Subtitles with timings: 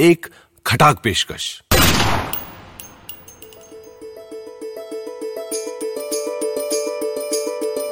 [0.00, 0.26] एक
[0.66, 1.62] खटाक पेशकश।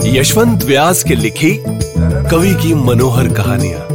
[0.03, 1.64] यशवंत व्यास के लिखी
[2.30, 3.88] कवि की मनोहर कहानियाँ।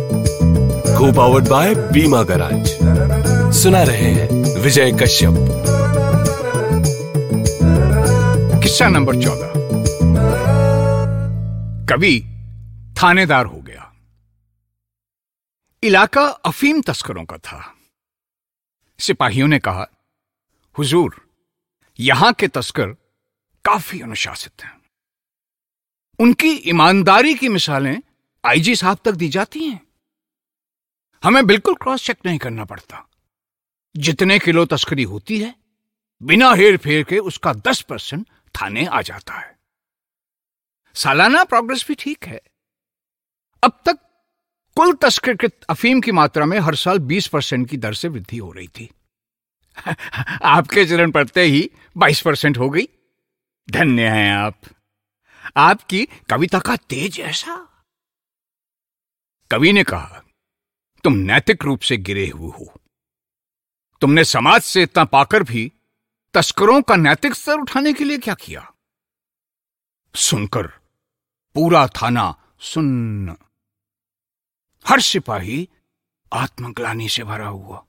[1.00, 2.68] को पावर्ड बाय बीमा गराज।
[3.54, 5.34] सुना रहे हैं विजय कश्यप।
[8.64, 9.54] किस्सा नंबर चौदह।
[11.86, 12.22] कवि
[13.04, 13.94] थानेदार हो गया।
[15.84, 17.74] इलाका अफीम तस्करों का था।
[19.00, 19.88] सिपाहियों ने कहा,
[20.78, 21.30] हुजूर,
[22.00, 22.88] यहाँ के तस्कर
[23.66, 24.82] काफ़ी अनुशासित हैं।
[26.20, 28.02] उनकी ईमानदारी की मिसालें
[28.46, 29.88] आईजी साहब तक दी जाती हैं।
[31.24, 33.08] हमें बिल्कुल क्रॉस चेक नहीं करना पड़ता।
[33.98, 35.56] जितने किलो तस्करी होती है,
[36.24, 39.60] बिना हेर फेर के उसका दस परसेंट थाने आ जाता है।
[40.96, 42.42] सालाना प्रोग्रेस भी ठीक है।
[43.64, 44.09] अब तक
[44.80, 48.52] कुल तस्करकृत अफीम की मात्रा में हर साल 20 परसेंट की दर से वृद्धि हो
[48.52, 48.92] रही थी।
[50.44, 52.88] आपके चरण पड़ते ही 22 परसेंट हो गई।
[53.72, 54.62] धन्य हैं आप।
[55.58, 57.84] आपकी कविता का तेज ऐसा।
[59.52, 60.24] कवि ने कहा,
[61.04, 62.82] तुम नैतिक रूप से गिरे हुए हो।
[64.02, 65.72] तुमने समाज से इतना पाकर भी
[66.34, 68.74] तस्करों का नैतिक स्तर उठाने के लिए क्या किया?
[70.16, 70.68] सुनकर
[71.54, 73.36] पूरा थाना सुन्न
[74.90, 75.70] हर सिपाही
[76.34, 77.86] आत्मग्लानी से भरा हुआ।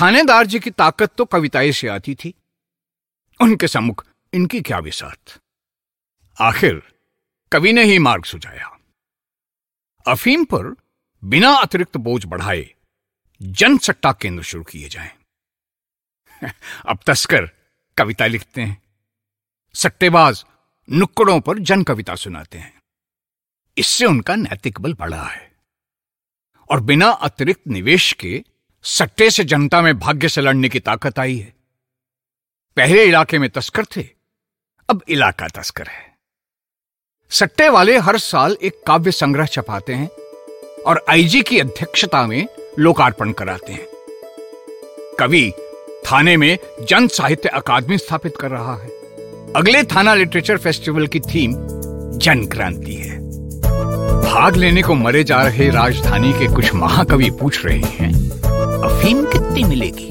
[0.00, 2.34] थानेदार जी की ताकत तो कविताएँ से आती थी।
[3.40, 5.40] उनके सम्मुख इनकी क्या विसात?
[6.40, 6.82] आखिर
[7.52, 8.78] कवि ने ही मार्ग सुझाया।
[10.08, 10.76] अफीम पर
[11.24, 12.74] बिना अतिरिक्त बोझ बढ़ाए
[13.42, 15.18] जनसट्टा केंद्र शुरू किए जाएँ।
[16.88, 17.46] अब तस्कर
[17.98, 18.82] कविता लिखते हैं।
[19.74, 20.44] सट्टेबाज
[20.90, 22.77] नुक्कड़ों पर जन कविता सुनाते हैं।
[23.78, 25.52] इससे उनका नैतिक बल बढ़ा है।
[26.70, 28.42] और बिना अतिरिक्त निवेश के
[28.82, 31.54] सट्टे से जनता में भाग्य से लड़ने की ताकत आई है।
[32.76, 34.08] पहले इलाके में तस्कर थे,
[34.90, 36.18] अब इलाका तस्कर है।
[37.30, 40.08] सट्टे वाले हर साल एक काव्य संग्रह छपाते हैं
[40.82, 42.48] और आईजी की अध्यक्षता में
[42.78, 43.86] लोकार्पण कराते हैं।
[45.18, 45.52] कवि
[46.06, 48.88] थाने में जन साहित्य अकादमी स्थापित कर रहा है।
[49.52, 51.52] अगले थाना लिटरेचर फेस्टिवल की थीम
[52.18, 53.27] जन क्रांति है।
[54.28, 58.10] भाग लेने को मरे जा रहे राजधानी के कुछ महाकवि पूछ रहे हैं।
[58.82, 60.08] अफीम कितनी मिलेगी?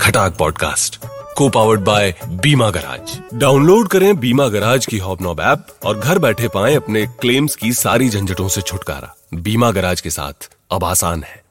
[0.00, 0.96] खटाक पॉडकास्ट
[1.36, 3.20] को powered by Bima garage.
[3.34, 8.08] Download करें बीमा गराज की हॉबनॉब ऐप और घर बैठे पाएँ अपने क्लेम्स की सारी
[8.08, 11.45] झंझटों से छुटकारा। बीमा गराज के साथ अब आसान है।